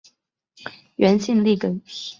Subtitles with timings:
[0.95, 1.79] 原姓粟根。